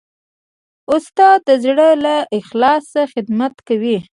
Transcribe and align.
استاد 0.93 1.39
د 1.47 1.49
زړه 1.63 1.89
له 2.05 2.15
اخلاصه 2.39 3.01
خدمت 3.13 3.53
کوي. 3.67 3.97